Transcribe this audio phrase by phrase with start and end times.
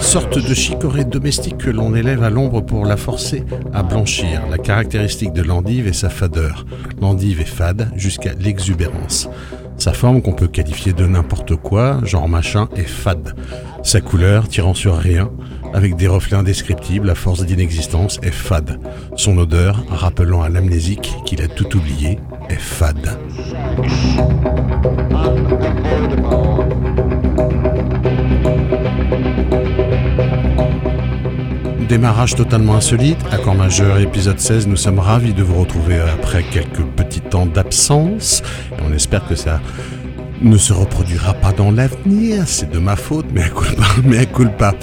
[0.00, 4.42] Sorte de chicorée domestique que l'on élève à l'ombre pour la forcer à blanchir.
[4.50, 6.64] La caractéristique de l'endive est sa fadeur.
[7.00, 9.28] L'endive est fade jusqu'à l'exubérance.
[9.76, 13.34] Sa forme, qu'on peut qualifier de n'importe quoi, genre machin, est fade.
[13.84, 15.30] Sa couleur, tirant sur rien,
[15.72, 18.80] avec des reflets indescriptibles à force d'inexistence, est fade.
[19.14, 23.16] Son odeur, rappelant à l'amnésique qu'il a tout oublié, est fade.
[31.88, 36.82] Démarrage totalement insolite, accord majeur épisode 16, nous sommes ravis de vous retrouver après quelques
[36.82, 38.42] petits temps d'absence.
[38.86, 39.62] On espère que ça
[40.42, 44.74] ne se reproduira pas dans l'avenir, c'est de ma faute, mais à culpa, mais à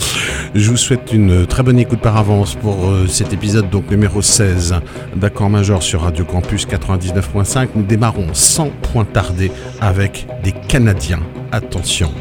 [0.56, 4.24] Je vous souhaite une très bonne écoute par avance pour euh, cet épisode donc numéro
[4.24, 4.74] 16
[5.16, 7.68] d'accord majeur sur Radio Campus 99.5.
[7.76, 11.22] Nous démarrons sans point tarder avec des Canadiens.
[11.52, 12.12] Attention.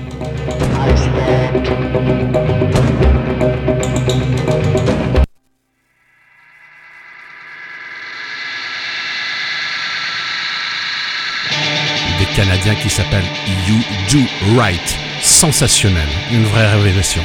[12.73, 13.25] Qui s'appelle
[13.69, 13.77] You
[14.11, 14.25] Do
[14.59, 14.99] Right.
[15.21, 17.23] Sensationnel, une vraie révélation.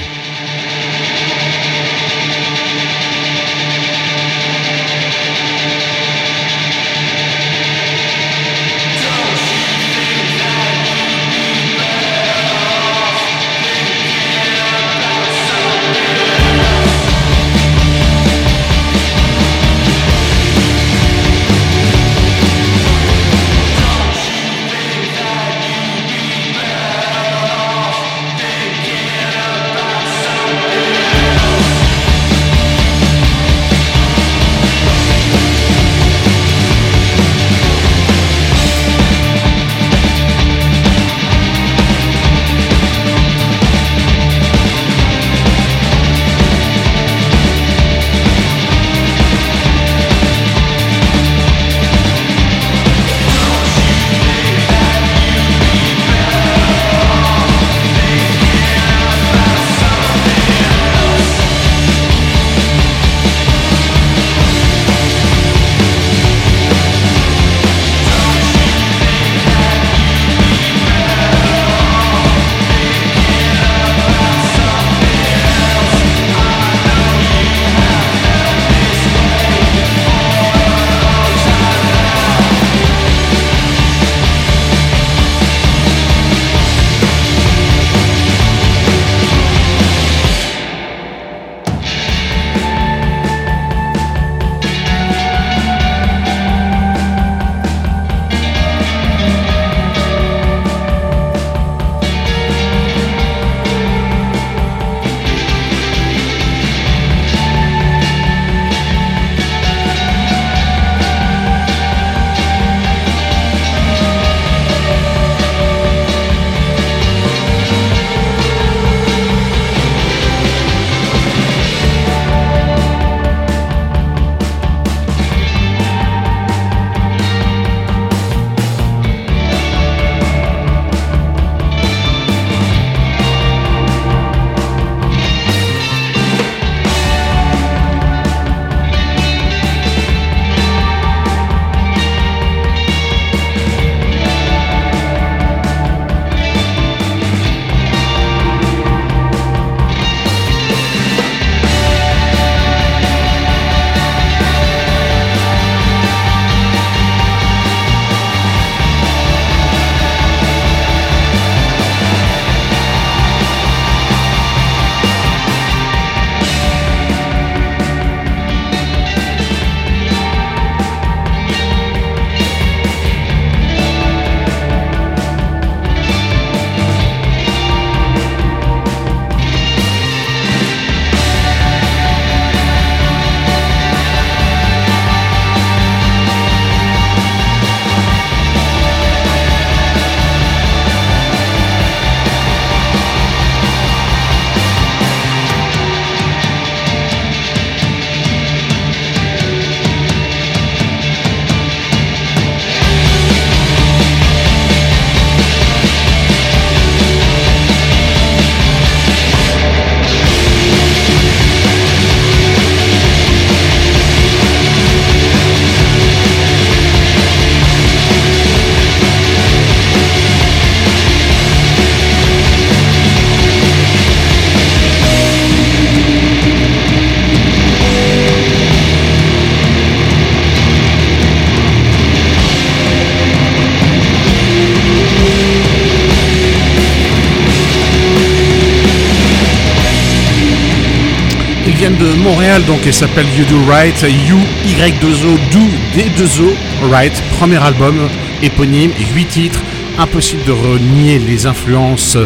[241.97, 245.59] De Montréal donc et s'appellent You Do Right, You Y2O Do
[245.95, 247.95] D2O Right, premier album
[248.43, 249.59] éponyme, 8 titres,
[249.97, 252.17] impossible de renier les influences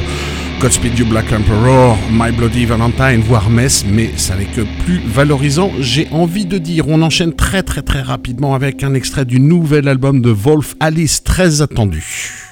[0.60, 5.71] Godspeed You Black Emperor, My Bloody Valentine, voire Mess, mais ça n'est que plus valorisant,
[5.80, 6.88] j'ai envie de dire.
[6.88, 11.24] On enchaîne très très très rapidement avec un extrait du nouvel album de Wolf Alice,
[11.24, 12.43] très attendu.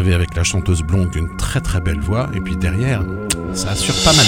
[0.00, 3.04] Avec la chanteuse blonde, une très très belle voix, et puis derrière,
[3.52, 4.24] ça assure pas mal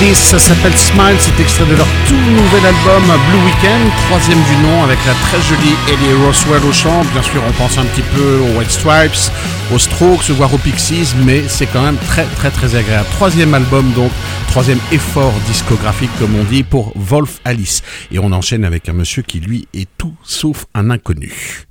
[0.00, 4.56] Alice, ça s'appelle Smile, c'est extrait de leur tout nouvel album Blue Weekend, troisième du
[4.62, 7.02] nom, avec la très jolie Ellie Roswell au chant.
[7.12, 9.32] Bien sûr, on pense un petit peu aux White Stripes,
[9.74, 13.08] aux Strokes, voire aux Pixies, mais c'est quand même très très très agréable.
[13.10, 14.12] Troisième album donc,
[14.46, 17.82] troisième effort discographique comme on dit pour Wolf Alice.
[18.12, 21.64] Et on enchaîne avec un monsieur qui lui est tout sauf un inconnu.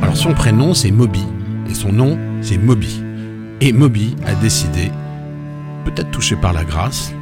[0.00, 1.24] Alors son prénom c'est Moby
[1.68, 3.02] et son nom, c'est Moby.
[3.60, 4.90] Et Moby a décidé,
[5.84, 7.12] peut-être touché par la grâce,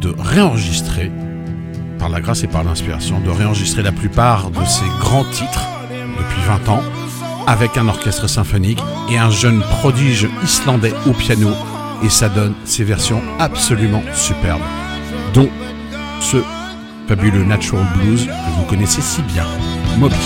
[0.00, 1.10] de réenregistrer,
[1.98, 5.68] par la grâce et par l'inspiration, de réenregistrer la plupart de ses grands titres
[6.18, 6.82] depuis 20 ans
[7.46, 11.50] avec un orchestre symphonique et un jeune prodige islandais au piano
[12.02, 14.62] et ça donne ces versions absolument superbes,
[15.34, 15.48] dont
[16.20, 16.38] ce
[17.08, 19.46] fabuleux Natural Blues que vous connaissez si bien,
[19.98, 20.16] Moby.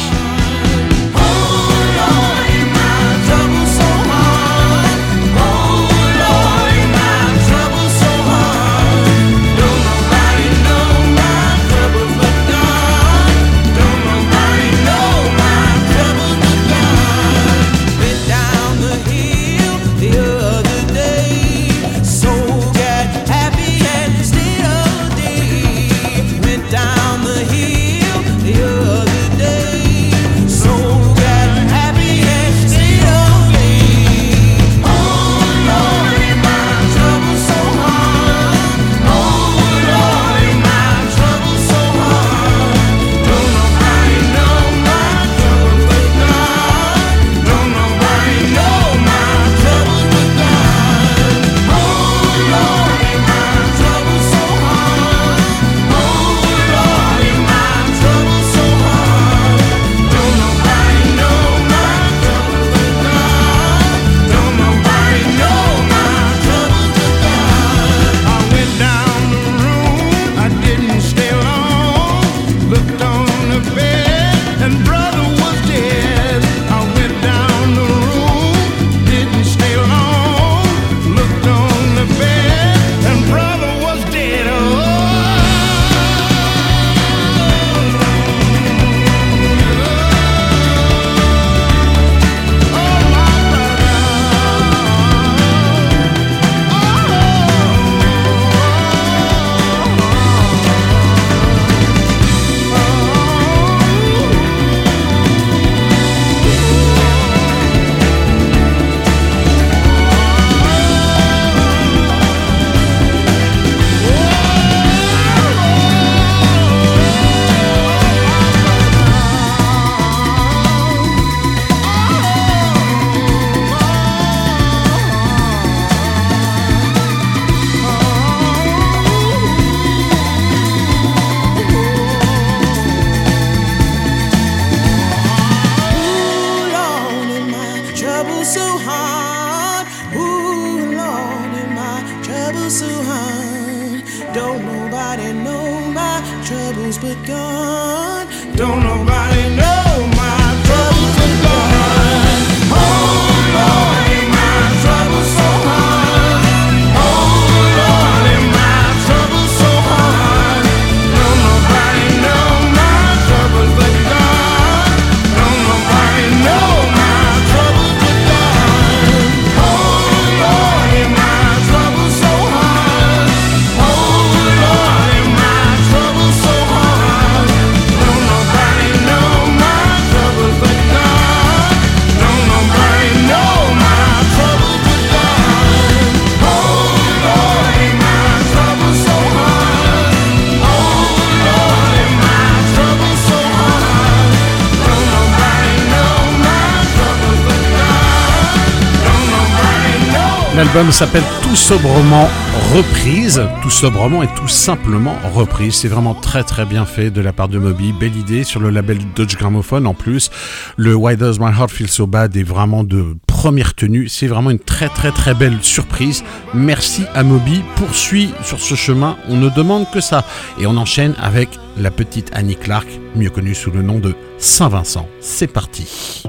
[200.66, 202.28] L'album s'appelle tout sobrement
[202.74, 205.76] reprise, tout sobrement et tout simplement reprise.
[205.76, 207.92] C'est vraiment très très bien fait de la part de Moby.
[207.92, 210.28] Belle idée sur le label Dodge Gramophone en plus.
[210.76, 214.08] Le Why Does My Heart Feel So Bad est vraiment de première tenue.
[214.08, 216.24] C'est vraiment une très très très belle surprise.
[216.52, 217.62] Merci à Moby.
[217.76, 219.16] Poursuit sur ce chemin.
[219.28, 220.24] On ne demande que ça.
[220.58, 225.06] Et on enchaîne avec la petite Annie Clark, mieux connue sous le nom de Saint-Vincent.
[225.20, 226.24] C'est parti.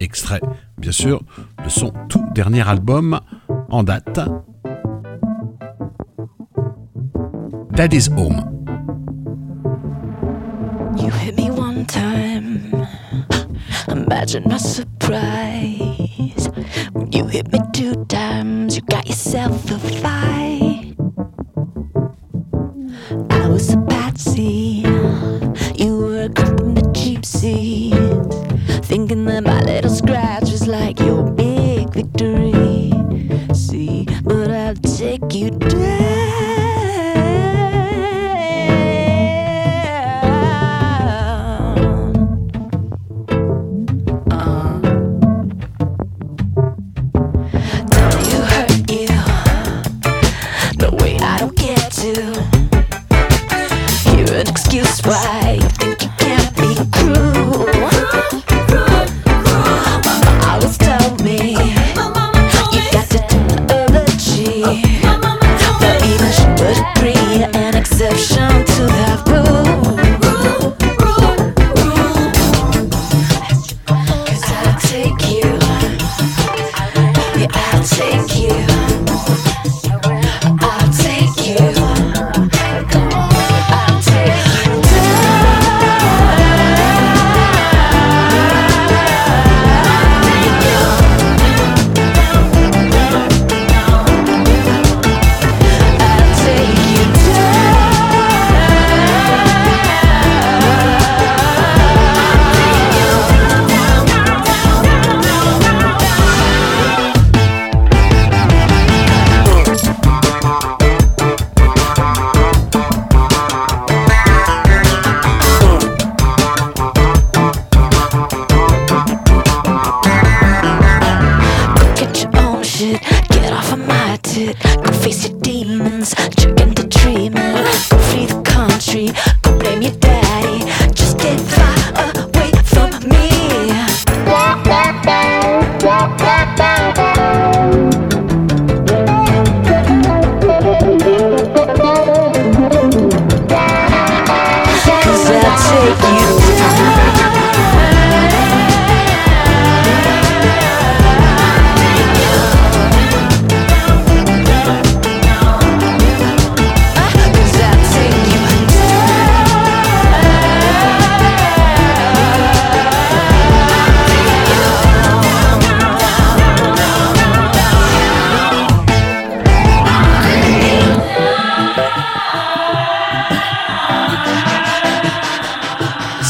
[0.00, 0.40] Extrait,
[0.78, 1.22] bien sûr,
[1.62, 3.20] de son tout dernier album
[3.68, 4.18] en date.
[7.72, 8.42] Daddy's Home.
[10.96, 12.86] You hit me one time.
[13.88, 16.48] Imagine my surprise.
[17.12, 20.94] You hit me two times, you got yourself a fight.
[23.30, 24.82] I was a patsy.
[25.76, 28.49] You were a in the cheap seat.
[29.00, 32.92] Thinking that my little scratch was like your big victory.
[33.54, 36.39] See, but I'll take you down.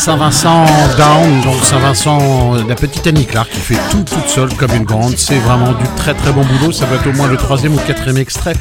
[0.01, 0.65] Saint-Vincent
[0.97, 5.15] Down, donc Saint-Vincent, la petite Annie Clark qui fait tout toute seule comme une grande.
[5.19, 6.73] C'est vraiment du très très bon boulot.
[6.73, 8.55] Ça va être au moins le troisième ou quatrième extrait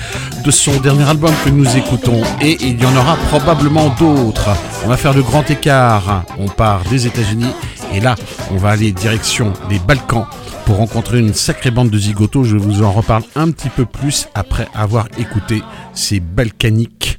[0.43, 2.21] de son dernier album que nous écoutons.
[2.41, 4.49] Et il y en aura probablement d'autres.
[4.83, 6.25] On va faire le grand écart.
[6.39, 7.53] On part des États-Unis
[7.93, 8.15] et là,
[8.51, 10.25] on va aller direction des Balkans
[10.65, 12.43] pour rencontrer une sacrée bande de zigotos.
[12.43, 17.17] Je vous en reparle un petit peu plus après avoir écouté ces balkaniques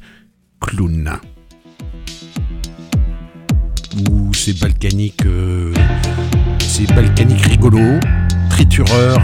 [0.61, 1.11] clowns
[3.97, 5.73] ou c'est balkanique, euh,
[6.61, 7.99] c'est balkanique rigolo,
[8.49, 9.21] tritureur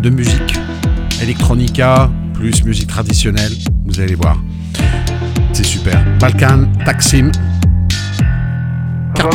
[0.00, 0.58] de musique,
[1.22, 3.52] electronica, plus musique traditionnelle,
[3.86, 4.36] vous allez voir.
[5.52, 6.04] C'est super.
[6.20, 7.30] Balkan, Taksim,
[9.14, 9.34] carte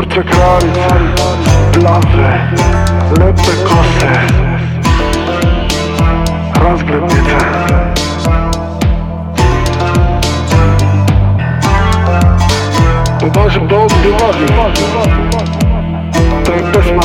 [0.00, 0.78] Burcze granic,
[1.72, 2.28] blawy,
[3.18, 4.08] lepę kosy.
[6.62, 7.36] Rozglębice
[13.20, 14.46] Poważny dom, dywany
[16.44, 17.02] To jest bezma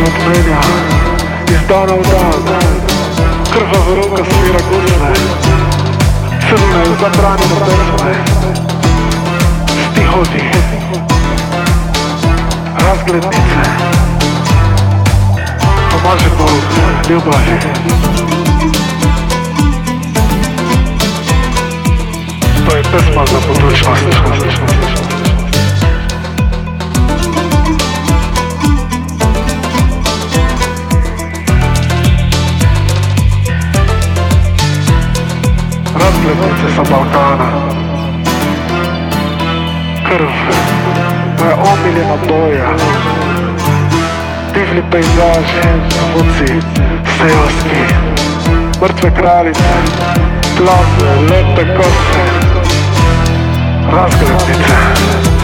[0.00, 0.60] budućnost
[1.68, 2.74] dana u dan.
[3.52, 5.12] Krvava ruka svira gusle
[6.40, 8.14] Crne zabranjene pesme
[9.92, 10.50] Stihovi
[12.78, 13.62] Razglednice.
[15.90, 16.62] Pomaže Bog
[17.10, 17.60] ljubavi.
[22.68, 25.09] To je pesma za budućnost
[36.00, 37.50] razglednice sa Balkana.
[40.08, 40.30] Krv,
[41.38, 42.70] moja omiljena boja
[44.54, 46.52] Divlji pejzaži, zvuci,
[47.18, 47.94] seoski.
[48.82, 49.74] Mrtve kraljice,
[50.56, 52.24] plave, lepe kose
[53.92, 55.39] Razglednice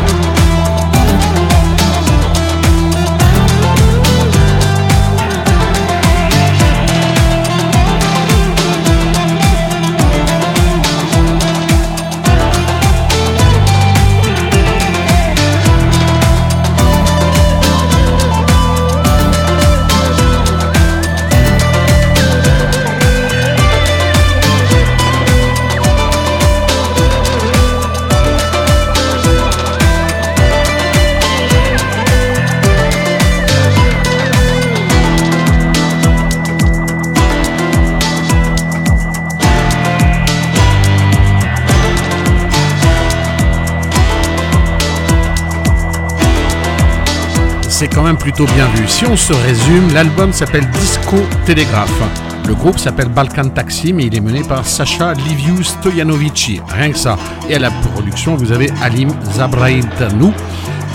[47.77, 48.89] c'est quand même plutôt bien vu.
[48.89, 52.01] Si on se résume, l'album s'appelle Disco Télégraphe.
[52.49, 56.59] Le groupe s'appelle Balkan Taxi, mais il est mené par Sacha Liviu Stojanovici.
[56.69, 57.19] Rien que ça.
[57.51, 60.33] Et à la production, vous avez Alim Zabraïtanou.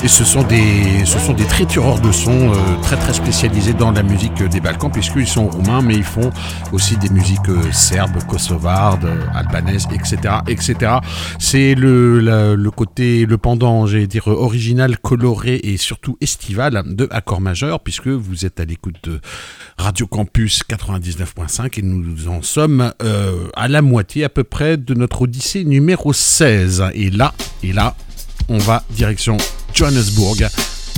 [0.03, 3.91] Et ce sont des, ce sont des tritureurs de sons euh, très très spécialisés dans
[3.91, 6.31] la musique des Balkans, puisqu'ils sont roumains, mais ils font
[6.71, 10.37] aussi des musiques euh, serbes, kosovardes, euh, albanaises, etc.
[10.47, 10.93] etc.
[11.37, 12.19] C'est le,
[12.55, 18.07] le côté, le pendant, j'allais dire, original, coloré et surtout estival de Accord Majeur, puisque
[18.07, 19.21] vous êtes à l'écoute de
[19.77, 22.91] Radio Campus 99.5 et nous en sommes
[23.55, 26.85] à la moitié à peu près de notre Odyssée numéro 16.
[26.95, 27.95] Et là, et là,
[28.49, 29.37] on va direction
[29.73, 30.47] Johannesburg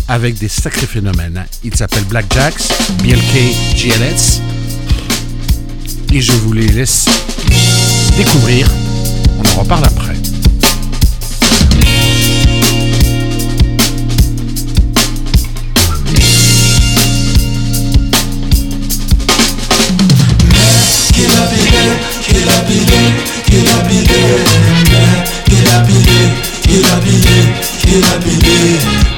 [0.07, 1.45] avec des sacrés phénomènes.
[1.63, 2.61] Il s'appelle Black Jacks,
[3.03, 4.41] BLK GLS.
[6.11, 7.05] Et je vous les laisse
[8.17, 8.67] découvrir.
[9.39, 10.13] On en reparle après.
[27.93, 28.57] Gila bile,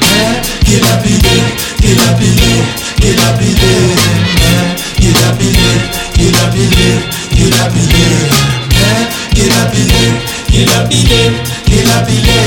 [0.04, 0.36] eh,
[0.68, 1.36] gila bile,
[1.80, 2.52] gila bile,
[3.00, 3.72] gila bile,
[4.44, 4.64] eh,
[5.00, 5.70] gila bile,
[6.18, 6.90] gila bile,
[7.32, 8.04] gila bile,
[8.76, 10.04] eh, gila bile,
[10.52, 11.22] gila bile,
[11.66, 12.38] gila bile,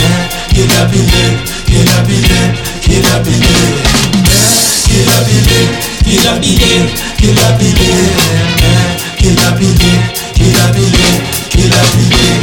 [0.00, 0.16] eh,
[0.54, 1.24] gila bile,
[1.68, 2.40] gila bile,
[2.88, 3.54] gila bile,
[4.32, 4.56] eh,
[4.88, 5.60] gila bile,
[6.08, 6.72] gila bile,
[7.20, 7.92] gila bile,
[8.64, 8.88] eh,
[9.20, 9.92] gila bile,
[10.38, 11.08] gila bile,
[11.52, 12.39] gila bile.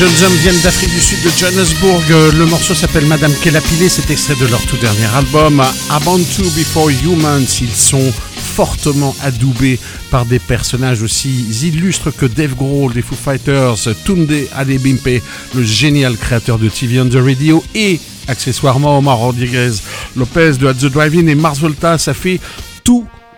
[0.00, 2.02] Jeunes hommes viennent d'Afrique du Sud, de Johannesburg.
[2.10, 3.90] Euh, le morceau s'appelle Madame Kelapilé.
[3.90, 7.58] C'est extrait de leur tout dernier album, To Before Humans.
[7.60, 8.10] Ils sont
[8.56, 9.78] fortement adoubés
[10.10, 15.22] par des personnages aussi illustres que Dave Grohl des Foo Fighters, Tunde Adebimpe,
[15.54, 19.72] le génial créateur de TV on the Radio et accessoirement Omar Rodriguez
[20.16, 21.98] Lopez de At the Drive-In et Mars Volta.
[21.98, 22.40] Ça fait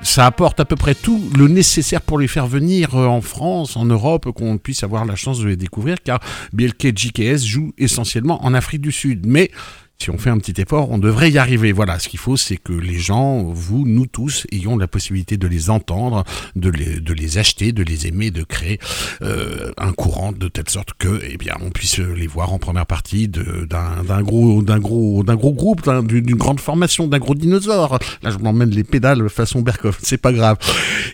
[0.03, 3.77] ça apporte à peu près tout le nécessaire pour les faire venir euh, en France,
[3.77, 6.21] en Europe, qu'on puisse avoir la chance de les découvrir, car
[6.53, 9.27] BLK JKS joue essentiellement en Afrique du Sud.
[9.27, 9.51] Mais
[10.03, 11.71] si on fait un petit effort, on devrait y arriver.
[11.71, 15.47] Voilà, ce qu'il faut, c'est que les gens, vous, nous tous, ayons la possibilité de
[15.47, 16.25] les entendre,
[16.57, 18.81] de les, acheter, de les aimer, de créer
[19.23, 22.87] euh, un courant de telle sorte que, eh bien, on puisse les voir en première
[22.87, 28.01] partie d'un gros, d'un gros, d'un gros groupe, d'une grande formation, d'un gros dinosaure.
[28.23, 30.57] Là, je m'emmène les pédales façon Berkoff, c'est pas grave.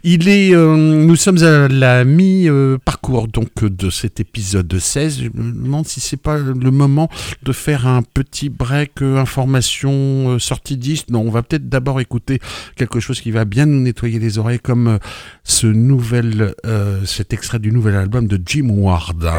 [0.03, 5.25] Il est, euh, nous sommes à la mi-parcours donc de cet épisode 16.
[5.25, 7.11] Je me demande si c'est pas le moment
[7.43, 11.09] de faire un petit bref que information euh, sortie disque.
[11.11, 12.41] Non, on va peut-être d'abord écouter
[12.77, 14.99] quelque chose qui va bien nous nettoyer les oreilles, comme euh,
[15.45, 19.31] ce nouvel, euh, cet extrait du nouvel album de Jim Ward.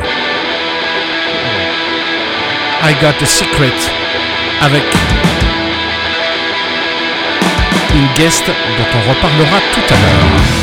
[2.82, 3.73] I Got a Secret
[4.62, 4.84] avec
[7.95, 10.60] une guest dont on reparlera tout à l'heure.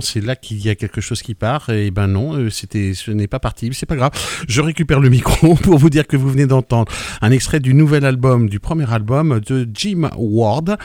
[0.00, 1.70] C'est là qu'il y a quelque chose qui part.
[1.70, 3.70] Et ben non, euh, c'était, ce n'est pas parti.
[3.72, 4.12] C'est pas grave.
[4.48, 8.04] Je récupère le micro pour vous dire que vous venez d'entendre un extrait du nouvel
[8.04, 10.76] album, du premier album de Jim Ward.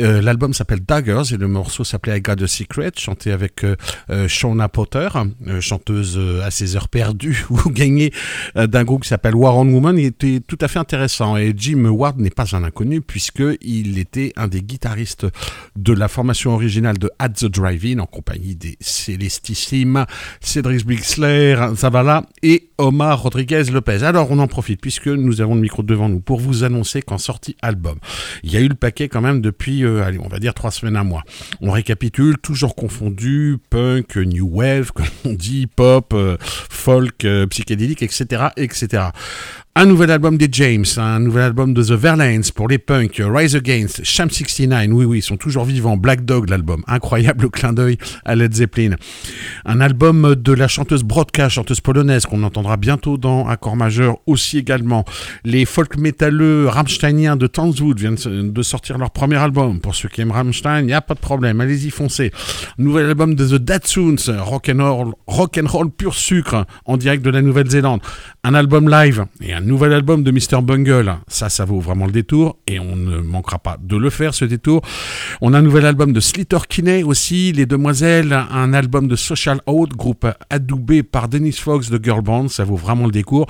[0.00, 3.74] Euh, l'album s'appelle Daggers et le morceau s'appelait I Got a Secret, chanté avec euh,
[4.10, 5.08] euh, Shauna Potter,
[5.60, 8.12] chanteuse à ses heures perdues ou gagnée
[8.54, 9.98] d'un groupe qui s'appelle War on Woman.
[9.98, 11.36] Il était tout à fait intéressant.
[11.36, 15.26] Et Jim Ward n'est pas un inconnu puisque il était un des guitaristes
[15.76, 20.04] de la formation originale de At the Drive-In en compagnie des célestissimes
[20.40, 24.04] Cédric Bixler, Zavala et Omar Rodriguez Lopez.
[24.04, 27.18] Alors on en profite puisque nous avons le micro devant nous pour vous annoncer qu'en
[27.18, 27.98] sortie album,
[28.42, 30.70] il y a eu le paquet quand même depuis, euh, allez, on va dire trois
[30.70, 31.22] semaines à mois.
[31.60, 38.02] On récapitule, toujours confondu, punk, new wave, comme on dit, pop, euh, folk, euh, psychédélique,
[38.02, 39.04] etc., etc.
[39.74, 43.54] Un nouvel album des James, un nouvel album de The Verlaines pour les punks, Rise
[43.54, 47.96] Against, Sham 69, oui oui, ils sont toujours vivants, Black Dog l'album, incroyable clin d'œil
[48.24, 48.96] à Led Zeppelin.
[49.64, 54.58] Un album de la chanteuse Brodka, chanteuse polonaise qu'on entendra bientôt dans Accord majeur aussi
[54.58, 55.04] également.
[55.44, 59.80] Les folk métalleux rammsteiniens de Tanzwood viennent de sortir leur premier album.
[59.80, 62.32] Pour ceux qui aiment Rammstein, il n'y a pas de problème, allez-y foncez.
[62.78, 67.24] Nouvel album de The Datsuns, rock and roll, rock and roll pur sucre en direct
[67.24, 68.00] de la Nouvelle-Zélande.
[68.42, 70.62] Un album live et un nouvel album de Mr.
[70.62, 71.18] Bungle.
[71.28, 74.46] Ça, ça vaut vraiment le détour et on ne manquera pas de le faire, ce
[74.46, 74.82] détour.
[75.40, 79.60] On a un nouvel album de Slater Kinney aussi, Les Demoiselles, un album de Social
[79.66, 82.48] Out, groupe adoubé par Dennis Fox de Girl Band.
[82.48, 83.46] Ça vaut vraiment le détour.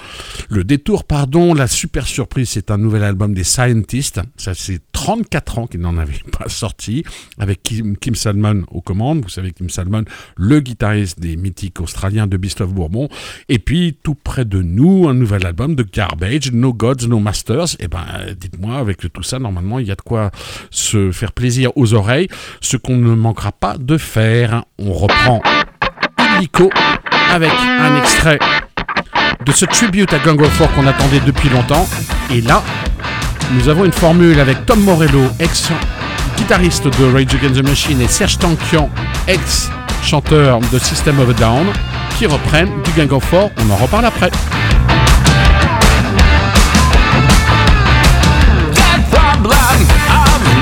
[0.51, 4.21] Le détour, pardon, la super surprise, c'est un nouvel album des Scientists.
[4.37, 7.05] Ça, c'est 34 ans qu'ils n'en avaient pas sorti,
[7.39, 9.23] avec Kim, Kim Salmon aux commandes.
[9.23, 10.05] Vous savez, Kim Salmon,
[10.37, 13.09] le guitariste des mythiques australiens de Beast of Bourbon.
[13.49, 17.75] Et puis, tout près de nous, un nouvel album de Garbage, No Gods, No Masters.
[17.81, 18.05] Et ben,
[18.41, 20.31] dites-moi, avec tout ça, normalement, il y a de quoi
[20.71, 22.29] se faire plaisir aux oreilles.
[22.61, 24.63] Ce qu'on ne manquera pas de faire.
[24.79, 25.43] On reprend
[26.37, 26.71] illico
[27.33, 28.39] avec un extrait
[29.45, 31.89] de ce tribute à Gang of Four qu'on attendait depuis longtemps.
[32.33, 32.63] Et là,
[33.55, 38.39] nous avons une formule avec Tom Morello, ex-guitariste de Rage Against the Machine, et Serge
[38.39, 38.89] Tankian,
[39.27, 41.67] ex-chanteur de System of a Down,
[42.17, 43.51] qui reprennent du Gang of Four.
[43.59, 44.31] On en reparle après.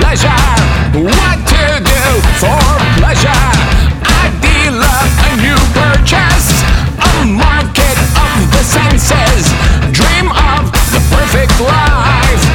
[0.06, 0.38] Of.
[0.94, 2.04] What to do
[2.38, 2.62] for
[2.98, 3.46] pleasure?
[5.26, 6.48] A new purchase.
[7.10, 9.50] A market of the senses.
[9.90, 12.45] Dream of the perfect life.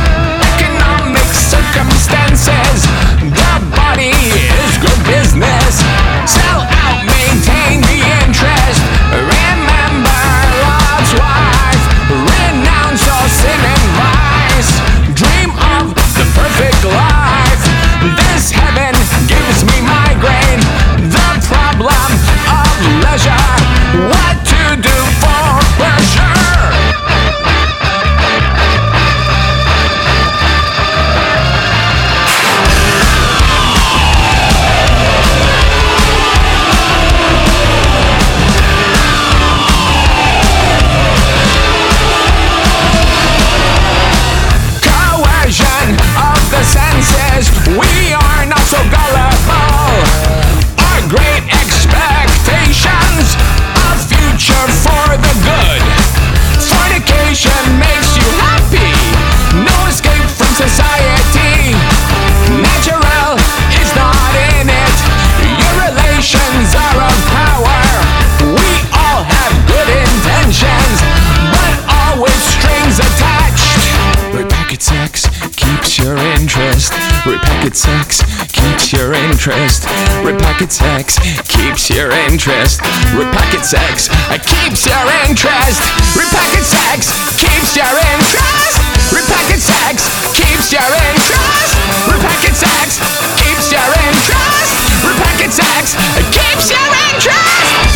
[77.61, 78.21] Repacket sex
[78.53, 79.83] keeps your interest.
[80.25, 82.81] Repacket sex keeps your interest.
[83.13, 85.77] Repacket sex uh, keeps your interest.
[86.17, 88.81] Repacket sex keeps your interest.
[89.13, 91.77] Repacket sex keeps your interest.
[92.09, 92.97] Repacket sex
[93.37, 94.73] keeps your interest.
[95.05, 97.90] Repacket sex uh, keeps your interest.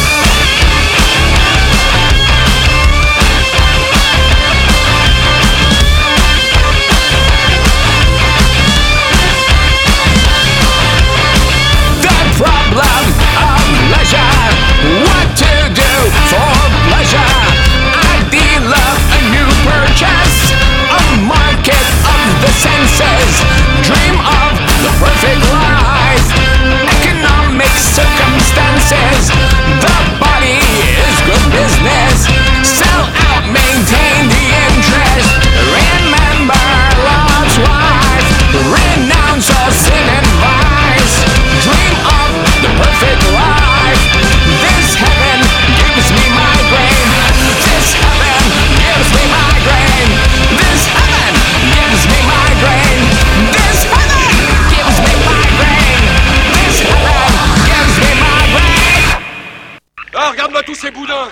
[60.65, 61.30] Tous ces boudins.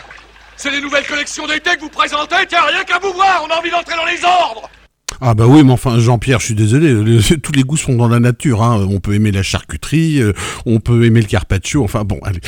[0.56, 2.46] C'est les nouvelles collections d'été que vous présentez.
[2.48, 4.70] Tiens, rien qu'à vous voir, on a envie d'entrer dans les ordres
[5.22, 6.92] Ah bah oui, mais enfin Jean-Pierre, je suis désolé,
[7.44, 8.64] tous les goûts sont dans la nature.
[8.64, 8.86] Hein.
[8.90, 10.34] On peut aimer la charcuterie, euh,
[10.66, 12.40] on peut aimer le carpaccio, enfin bon, allez,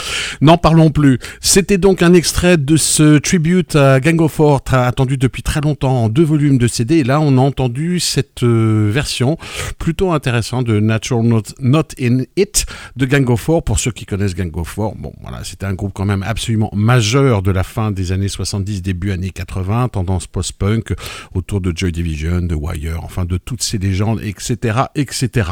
[0.42, 1.20] n'en parlons plus.
[1.42, 5.62] C'était donc un extrait de ce tribute à Gang of Four, tra- attendu depuis très
[5.62, 6.96] longtemps en deux volumes de CD.
[6.98, 9.38] Et là, on a entendu cette euh, version
[9.78, 12.66] plutôt intéressante de Natural Not, Not In It
[12.96, 13.64] de Gang of Four.
[13.64, 16.72] Pour ceux qui connaissent Gang of Four, bon voilà, c'était un groupe quand même absolument
[16.76, 20.94] majeur de la fin des années 70, début années 80, tendance post-punk
[21.36, 25.52] autour de Joy Division, de Wire, enfin de toutes ces légendes, etc., etc.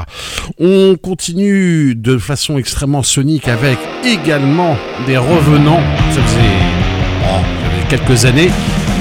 [0.59, 5.81] On continue de façon extrêmement sonique avec également des revenants.
[6.11, 6.39] Ça faisait,
[7.25, 7.41] oh,
[7.89, 8.49] quelques années,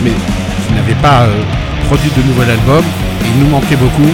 [0.04, 0.10] mais
[0.66, 1.42] qui n'avaient pas euh,
[1.86, 2.84] produit de nouvel album.
[3.24, 4.10] Il nous manquait beaucoup.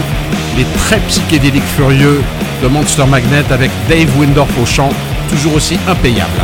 [0.57, 2.21] Les très psychédéliques furieux
[2.61, 4.89] de Monster Magnet avec Dave Windorf au chant,
[5.29, 6.41] toujours aussi impayable.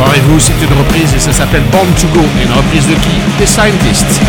[0.00, 2.24] Croirez-vous, c'est une reprise et ça s'appelle Born to Go.
[2.42, 3.20] Une reprise de qui?
[3.38, 4.22] Des Scientists.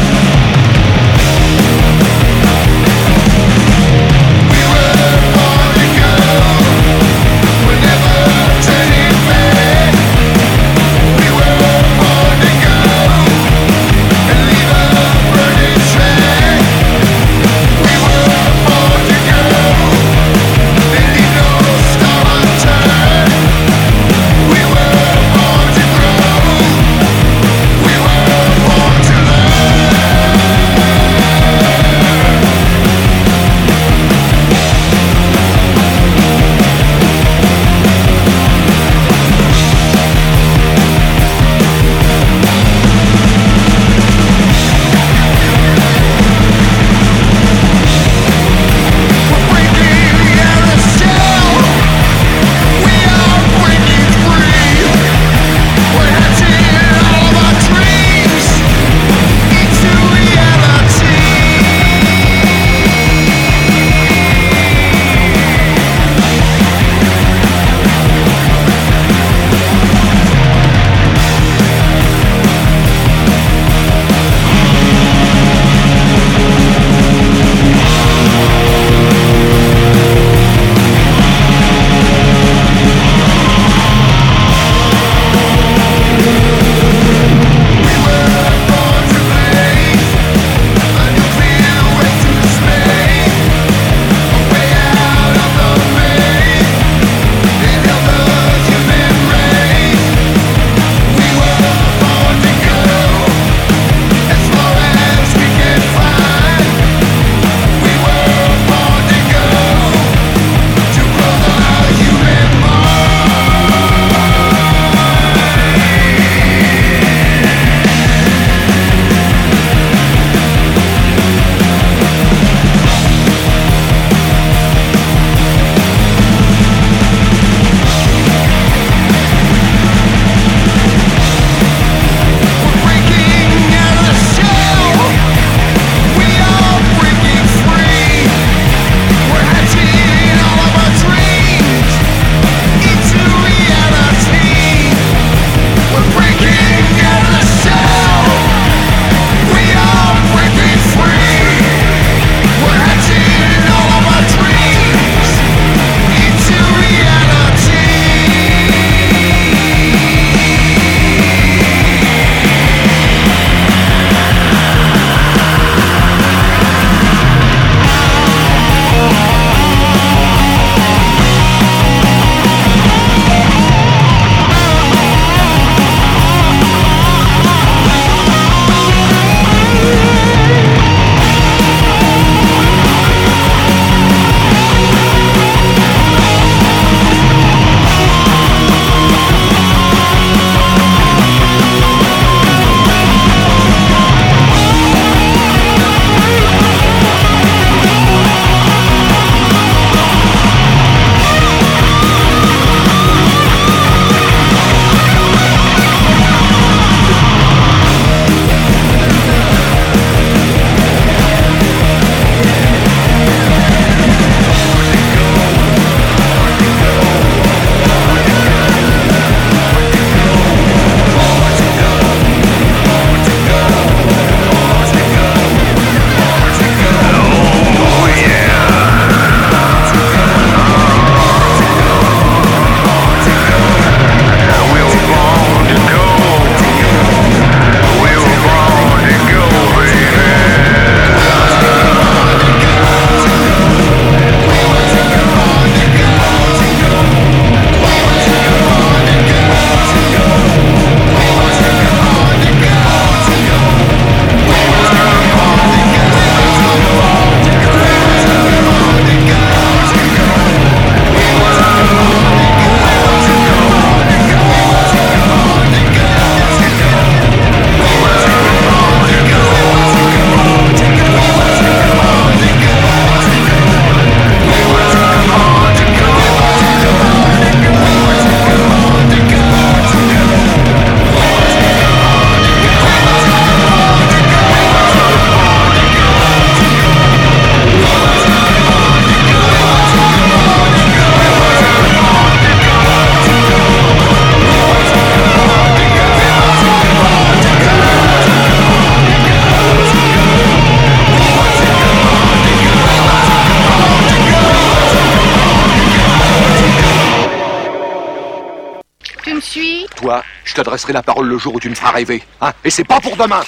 [310.72, 312.24] T'adresserai la parole le jour où tu me feras rêver.
[312.40, 313.42] Hein Et c'est pas pour demain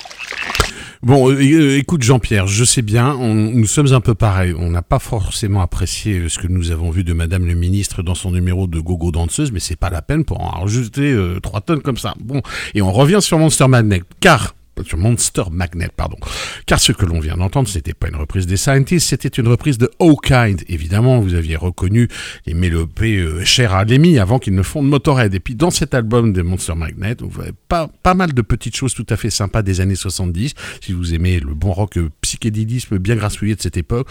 [1.01, 4.53] Bon, euh, écoute Jean-Pierre, je sais bien, nous sommes un peu pareils.
[4.57, 8.03] On n'a pas forcément apprécié euh, ce que nous avons vu de Madame le Ministre
[8.03, 11.39] dans son numéro de Gogo danseuse, mais c'est pas la peine pour en rajouter euh,
[11.41, 12.13] trois tonnes comme ça.
[12.19, 12.41] Bon,
[12.73, 14.55] et on revient sur Monster Magnet, car
[14.97, 16.17] Monster Magnet, pardon.
[16.65, 19.77] Car ce que l'on vient d'entendre, c'était pas une reprise des Scientists, c'était une reprise
[19.77, 20.63] de Oh Kind.
[20.67, 22.07] Évidemment, vous aviez reconnu
[22.45, 25.33] les mélopées euh, chères à Lemmy avant qu'ils ne fondent Motorhead.
[25.33, 28.75] Et puis dans cet album de Monster Magnet, vous avez pas, pas mal de petites
[28.75, 30.53] choses tout à fait sympas des années 70.
[30.81, 34.07] Si vous aimez le bon rock euh, psychédélisme bien grassouillé de cette époque,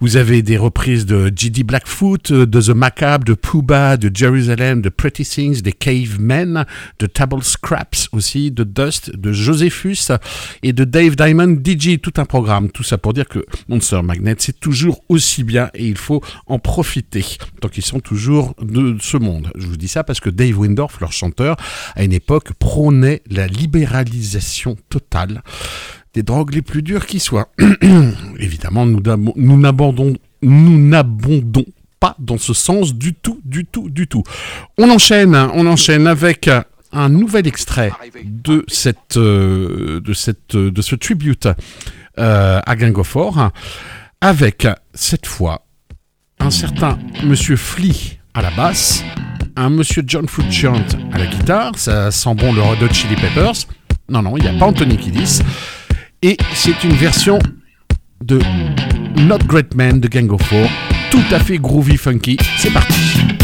[0.00, 1.64] vous avez des reprises de G.D.
[1.64, 6.66] Blackfoot, de The Macabre, de Pooh de Jerusalem, de Pretty Things, des Cavemen,
[6.98, 10.12] de Table Scraps aussi, de Dust, de Josephus
[10.62, 12.70] et de Dave Diamond DJ, tout un programme.
[12.70, 16.58] Tout ça pour dire que Monster Magnet, c'est toujours aussi bien et il faut en
[16.58, 17.24] profiter
[17.60, 19.50] tant qu'ils sont toujours de ce monde.
[19.56, 21.56] Je vous dis ça parce que Dave Windorf, leur chanteur,
[21.94, 25.42] à une époque prônait la libéralisation totale
[26.14, 27.48] des drogues les plus dures qui soient.
[28.38, 31.64] Évidemment, nous n'ab- nous n'abandonnons n'abondons
[32.00, 34.22] pas dans ce sens du tout, du tout, du tout.
[34.78, 36.50] On enchaîne, on enchaîne avec
[36.92, 37.92] un nouvel extrait
[38.24, 38.64] de
[39.16, 41.48] euh, ce tribute
[42.18, 43.50] euh, à Gang of Four,
[44.20, 45.66] avec cette fois
[46.40, 49.02] un certain Monsieur Flea à la basse,
[49.56, 53.66] un Monsieur John Frusciante à la guitare, ça sent bon le Red Hot Chili Peppers.
[54.10, 55.40] Non, non, il n'y a pas Anthony Kiddis.
[56.26, 57.38] Et c'est une version
[58.24, 58.38] de
[59.20, 60.66] Not Great Man de Gang of Four,
[61.10, 62.38] tout à fait groovy funky.
[62.56, 63.43] C'est parti.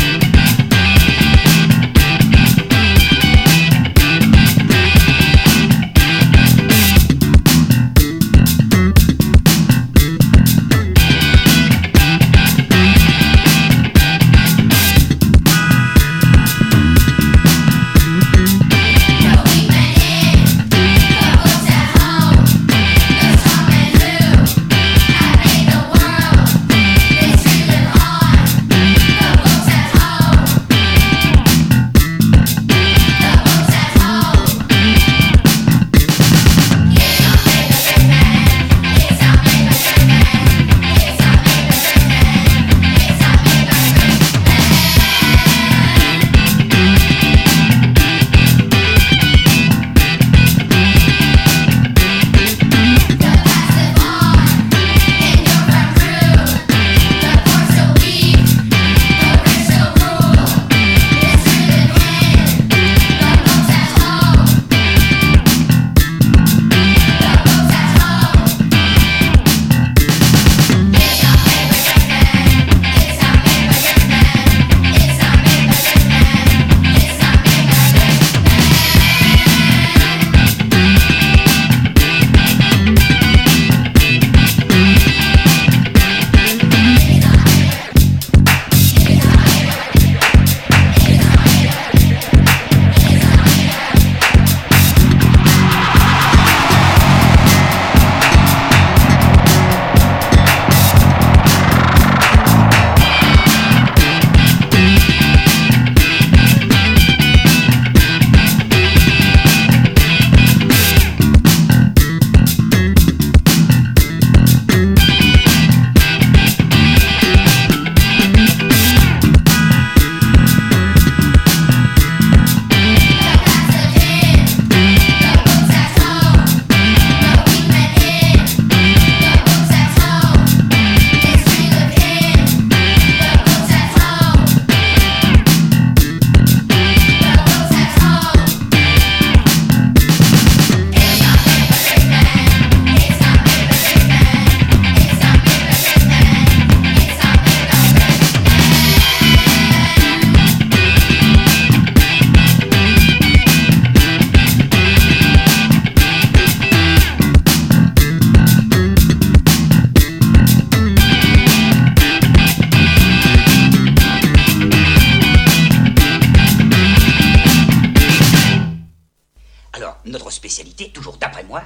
[170.10, 171.62] Notre spécialité, toujours d'après moi,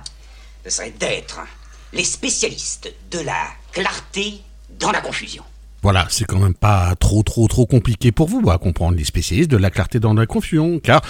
[0.64, 1.40] ce serait d'être
[1.92, 4.40] les spécialistes de la clarté
[4.78, 5.44] dans la confusion.
[5.82, 9.50] Voilà, c'est quand même pas trop trop trop compliqué pour vous à comprendre les spécialistes
[9.50, 11.02] de la clarté dans la confusion, car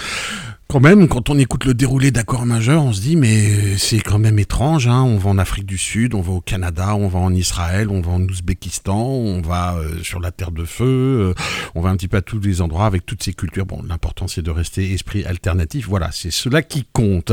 [0.67, 4.17] Quand même, quand on écoute le déroulé d'accords majeurs, on se dit mais c'est quand
[4.17, 4.87] même étrange.
[4.87, 7.89] Hein on va en Afrique du Sud, on va au Canada, on va en Israël,
[7.89, 11.33] on va en Ouzbékistan, on va euh, sur la Terre de Feu, euh,
[11.75, 13.65] on va un petit peu à tous les endroits avec toutes ces cultures.
[13.65, 15.87] Bon, l'important c'est de rester esprit alternatif.
[15.87, 17.31] Voilà, c'est cela qui compte.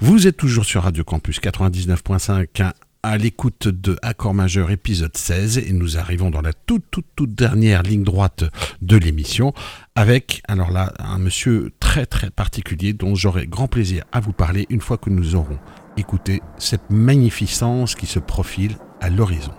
[0.00, 2.72] Vous êtes toujours sur Radio Campus 99.5
[3.04, 7.34] à l'écoute de Accord majeur épisode 16 et nous arrivons dans la toute toute toute
[7.34, 8.44] dernière ligne droite
[8.80, 9.52] de l'émission
[9.94, 14.64] avec alors là un monsieur très très particulier dont j'aurai grand plaisir à vous parler
[14.70, 15.58] une fois que nous aurons
[15.98, 19.52] écouté cette magnificence qui se profile à l'horizon.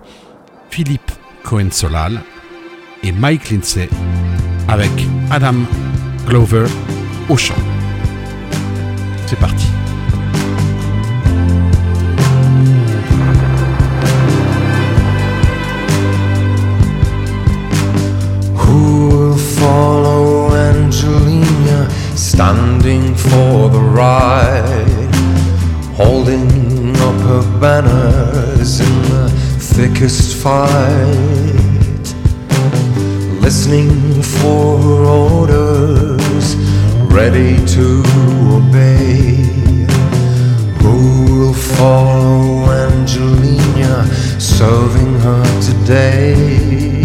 [0.72, 1.12] Philippe
[1.44, 2.24] Cohen-Solal
[3.04, 3.90] et Mike Lindsay
[4.68, 4.92] avec
[5.30, 5.56] Adam
[6.26, 6.66] Glover
[7.30, 7.54] au chant.
[9.28, 9.68] C'est parti.
[19.66, 25.16] Follow Angelina standing for the ride?
[26.02, 29.28] Holding up her banners in the
[29.76, 32.06] thickest fight.
[33.46, 36.48] Listening for her orders,
[37.20, 37.88] ready to
[38.60, 39.16] obey.
[40.84, 40.98] Who
[41.40, 44.06] will follow Angelina,
[44.40, 47.05] serving her today?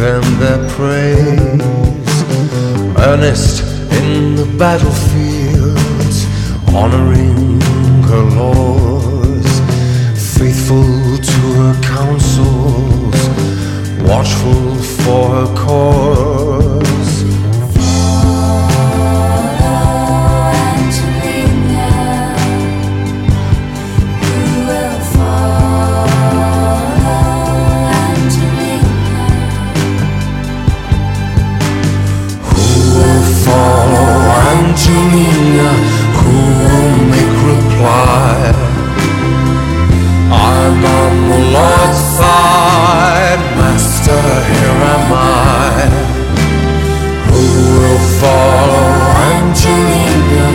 [0.00, 1.60] Them their praise.
[2.96, 5.76] Earnest in the battlefield,
[6.74, 7.60] honoring
[8.08, 9.50] her laws.
[10.38, 13.18] Faithful to her counsels,
[14.08, 17.39] watchful for her cause.
[34.90, 35.70] Angelina,
[36.18, 38.34] who will make reply.
[40.32, 45.86] I'm on the Lord's side, Master, here am I.
[47.30, 47.44] Who
[47.78, 48.90] will follow
[49.30, 50.46] Angelina,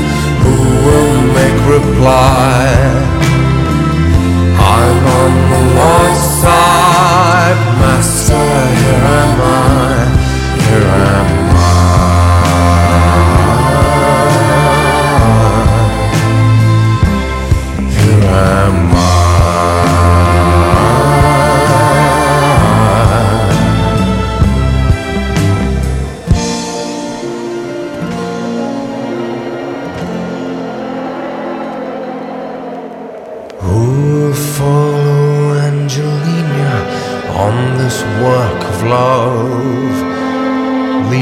[0.44, 0.56] who
[0.86, 2.60] will make reply?
[4.60, 5.05] I'm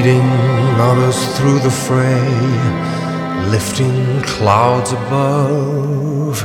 [0.04, 0.30] leading
[0.82, 2.28] others through the fray,
[3.50, 6.44] lifting clouds above?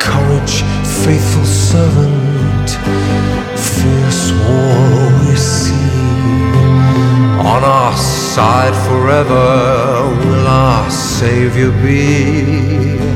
[0.00, 0.62] Courage,
[1.04, 2.70] faithful servant,
[3.58, 5.74] fierce war we see.
[7.52, 13.07] On our side forever will our Savior be.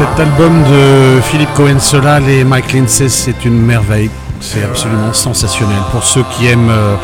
[0.00, 4.08] Cet album de Philippe Cohen-Solal et Mike Lindsay, c'est une merveille.
[4.40, 5.76] C'est absolument sensationnel.
[5.92, 6.96] Pour ceux qui aiment euh,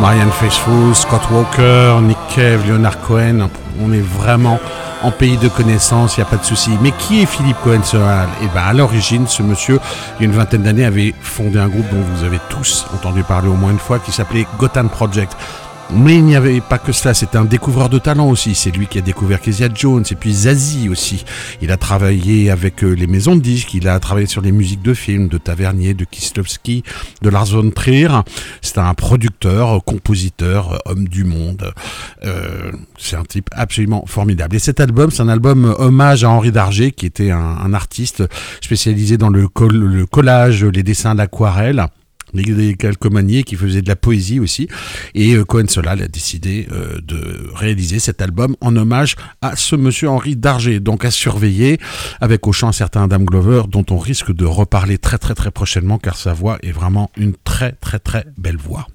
[0.00, 3.48] Marianne Faithfull, Scott Walker, Nick Cave, Leonard Cohen,
[3.80, 4.58] on est vraiment
[5.04, 6.72] en pays de connaissances, il n'y a pas de souci.
[6.82, 9.78] Mais qui est Philippe Cohen-Solal Eh ben, à l'origine, ce monsieur,
[10.18, 13.22] il y a une vingtaine d'années, avait fondé un groupe dont vous avez tous entendu
[13.22, 15.36] parler au moins une fois, qui s'appelait Gotham Project.
[15.92, 18.54] Mais il n'y avait pas que cela, c'était un découvreur de talent aussi.
[18.54, 21.24] C'est lui qui a découvert Kezia Jones et puis Zazie aussi.
[21.62, 24.82] Il a travaillé avec euh, les maisons de disques, il a travaillé sur les musiques
[24.82, 26.84] de films, de Tavernier, de Kieslowski,
[27.22, 28.08] de Lars von Trier.
[28.62, 31.72] C'est un producteur, euh, compositeur, euh, homme du monde.
[32.24, 34.54] Euh, c'est un type absolument formidable.
[34.54, 38.24] Et cet album, c'est un album hommage à Henri Darger, qui était un, artiste
[38.60, 41.86] spécialisé dans le collage, les dessins, l'aquarelle
[42.34, 44.68] les calcomanies qui faisait de la poésie aussi.
[45.14, 49.76] Et euh, Cohen Solal a décidé euh, de réaliser cet album en hommage à ce
[49.76, 50.80] monsieur Henri Darger.
[50.80, 51.78] Donc à surveiller
[52.20, 55.50] avec au chant un certain Adam Glover dont on risque de reparler très très très
[55.50, 58.86] prochainement car sa voix est vraiment une très très très belle voix.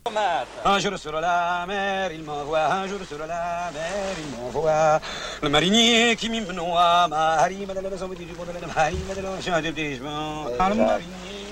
[0.66, 5.00] Un jour sur la mer, il m'envoie, un jour sur la mer, il m'envoie.
[5.44, 9.26] Le marinier qui m'y noie, Marie, madame, la somme du bon de la Marie, madame,
[9.44, 10.46] j'ai un déplacement.
[10.46, 11.45] Le marinier.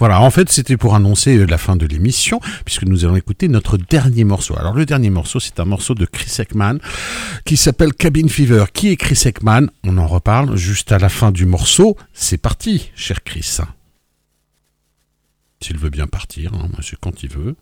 [0.00, 3.48] Voilà, en fait, c'était pour annoncer euh, la fin de l'émission, puisque nous allons écouter
[3.48, 4.58] notre dernier morceau.
[4.58, 6.78] Alors, le dernier morceau, c'est un morceau de Chris Ekman
[7.44, 8.64] qui s'appelle Cabin Fever.
[8.72, 9.68] Qui est Chris Ekman?
[9.84, 11.98] On en reparle juste à la fin du morceau.
[12.14, 13.58] C'est parti, cher Chris.
[15.62, 17.56] S'il veut bien partir, hein, monsieur, quand il veut.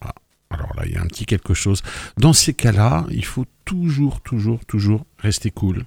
[0.00, 0.14] Ah,
[0.50, 1.82] Alors là, il y a un petit quelque chose.
[2.18, 5.86] Dans ces cas-là, il faut toujours, toujours, toujours rester cool.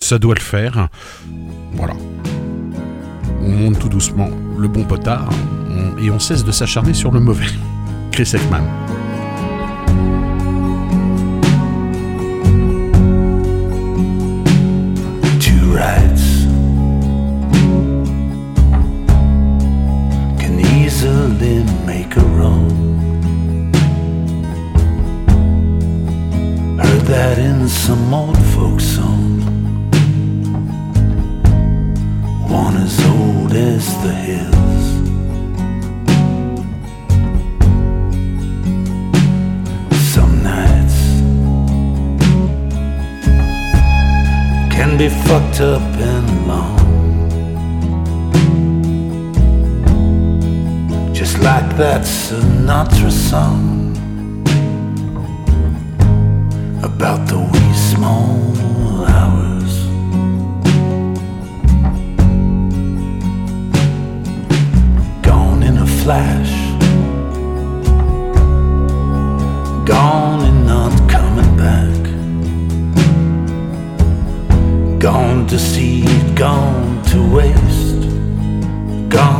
[0.00, 0.88] Ça doit le faire.
[1.74, 1.94] Voilà
[3.40, 5.30] on monte tout doucement le bon potard
[6.00, 7.46] et on cesse de s'acharner sur le mauvais.
[8.12, 8.64] Chris Ekman.
[32.50, 34.84] One as old as the hills.
[40.12, 40.98] Some nights
[44.74, 46.78] can be fucked up and long.
[51.14, 53.94] Just like that Sinatra song
[56.82, 58.49] about the wee small
[66.02, 66.52] flash,
[69.86, 72.00] gone and not coming back.
[74.98, 78.02] Gone to seed, gone to waste,
[79.10, 79.39] gone,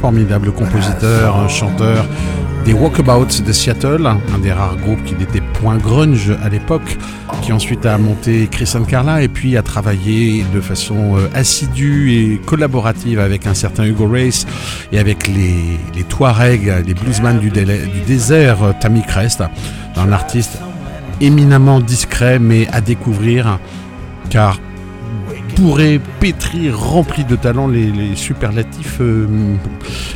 [0.00, 2.04] formidable compositeur, chanteur
[2.64, 6.98] des Walkabouts de Seattle, un des rares groupes qui n'était point grunge à l'époque,
[7.40, 12.38] qui ensuite a monté Chris Carla et puis a travaillé de façon euh, assidue et
[12.44, 14.46] collaborative avec un certain Hugo Race
[14.92, 19.42] et avec les, Touaregs, les bluesman du, du désert, euh, Tammy Crest,
[19.96, 20.58] un artiste
[21.20, 23.58] éminemment discret mais à découvrir
[24.30, 24.60] car
[25.58, 29.26] pourrait pétrir rempli de talent les, superlatifs euh,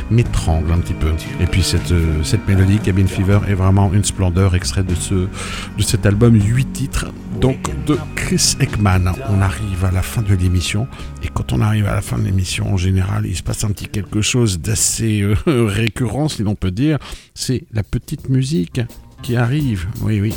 [0.09, 1.11] m'étranglent un petit peu.
[1.41, 5.13] Et puis cette, euh, cette mélodie Cabin Fever est vraiment une splendeur extrait de, ce,
[5.13, 7.07] de cet album 8 titres
[7.41, 9.11] donc de Chris Ekman.
[9.29, 10.87] On arrive à la fin de l'émission
[11.23, 13.71] et quand on arrive à la fin de l'émission en général il se passe un
[13.71, 16.99] petit quelque chose d'assez euh, récurrent si l'on peut dire.
[17.33, 18.79] C'est la petite musique
[19.21, 19.87] qui arrive.
[20.03, 20.33] Oui oui.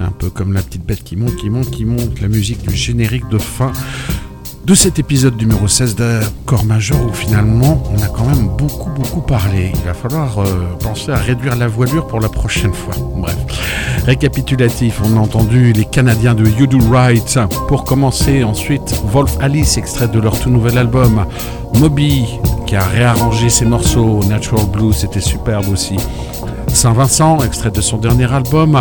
[0.00, 2.74] Un peu comme la petite bête qui monte, qui monte, qui monte, la musique du
[2.74, 3.72] générique de fin
[4.68, 9.22] de cet épisode numéro 16 d'Accord Majeur où finalement on a quand même beaucoup beaucoup
[9.22, 9.72] parlé.
[9.74, 12.94] Il va falloir euh, penser à réduire la voilure pour la prochaine fois.
[13.16, 13.34] Bref.
[14.04, 17.38] Récapitulatif, on a entendu les Canadiens de You Do Right.
[17.66, 21.24] Pour commencer, ensuite Wolf Alice, extrait de leur tout nouvel album.
[21.74, 22.26] Moby,
[22.66, 24.20] qui a réarrangé ses morceaux.
[24.24, 25.96] Natural Blue, c'était superbe aussi.
[26.68, 28.78] Saint-Vincent, extrait de son dernier album.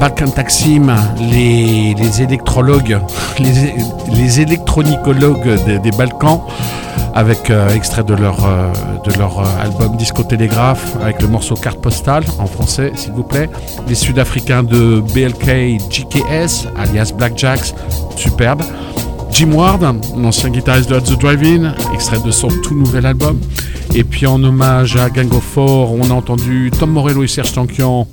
[0.00, 3.00] Balkan Taksim, les, les électrologues,
[3.40, 6.42] les, électronicologues des, Balkans,
[7.14, 8.72] avec euh, extrait de leur, euh,
[9.08, 13.50] euh, album Disco Télégraphe, avec le morceau Carte Postale en français, s'il vous plaît.
[13.88, 17.74] Les Sud-Africains de BLK GKS, alias Blackjacks,
[18.16, 18.62] superbe.
[19.32, 19.84] Jim Ward,
[20.16, 23.40] l'ancien guitariste de At The Drive-In, extrait de son tout nouvel album.
[23.94, 27.52] Et puis en hommage à Gang of Four, on a entendu Tom Morello et Serge
[27.52, 28.06] Tankian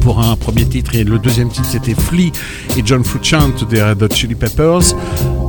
[0.00, 2.32] pour un premier titre et le deuxième titre c'était Flea
[2.76, 4.94] et John Frusciante des Red Hot Chili Peppers.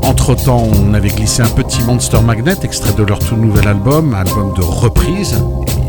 [0.04, 4.14] Entre temps, on avait glissé un petit Monster Magnet, extrait de leur tout nouvel album,
[4.14, 5.34] album de reprise.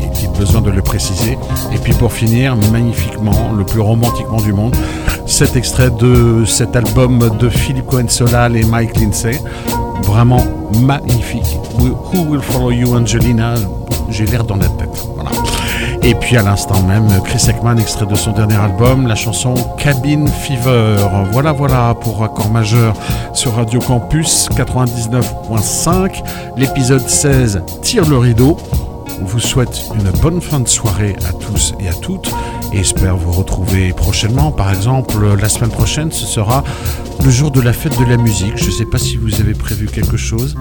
[0.01, 1.37] Est-il besoin de le préciser
[1.73, 4.75] Et puis pour finir, magnifiquement, le plus romantiquement du monde,
[5.25, 9.41] cet extrait de cet album de Philippe Cohen Solal et Mike Lindsay.
[10.03, 10.43] Vraiment
[10.79, 11.57] magnifique.
[11.79, 13.55] Who Will Follow You, Angelina?
[14.09, 15.12] J'ai l'air dans la tête.
[16.05, 20.25] Et puis à l'instant même, Chris Ekman, extrait de son dernier album, la chanson Cabin
[20.27, 20.97] Fever.
[21.31, 22.93] Voilà, voilà pour Accord Majeur
[23.33, 26.21] sur Radio Campus 99.5.
[26.57, 28.57] L'épisode 16 tire le rideau.
[29.21, 32.29] On vous souhaite une bonne fin de soirée à tous et à toutes
[32.73, 34.51] et espère vous retrouver prochainement.
[34.51, 36.63] Par exemple, la semaine prochaine, ce sera
[37.23, 38.57] le jour de la fête de la musique.
[38.57, 40.55] Je ne sais pas si vous avez prévu quelque chose.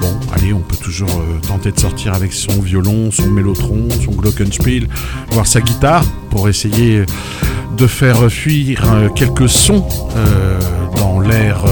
[0.00, 4.12] Bon, allez, on peut toujours euh, tenter de sortir avec son violon, son mélotron, son
[4.12, 4.88] glockenspiel,
[5.30, 7.04] voire sa guitare pour essayer
[7.76, 9.86] de faire fuir euh, quelques sons
[10.16, 10.58] euh,
[10.96, 11.64] dans l'air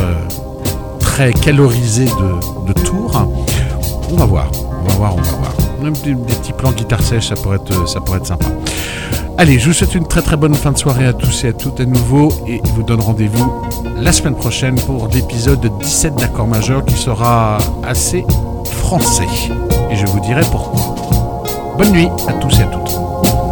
[1.01, 3.29] très calorisé de Tours.
[4.11, 4.51] On va voir,
[4.83, 5.64] on va voir, on va voir.
[5.85, 8.47] Même des, petits plans guitare sèche, ça pourrait être, ça pourrait être sympa.
[9.37, 11.53] Allez, je vous souhaite une très très bonne fin de soirée à tous et à
[11.53, 13.53] toutes à nouveau et je vous donne rendez-vous
[13.99, 18.25] la semaine prochaine pour l'épisode 17 d'accord majeur qui sera assez
[18.65, 19.29] français.
[19.91, 20.95] Et je vous dirai pourquoi.
[21.77, 23.44] Bonne nuit à tous et à toutes.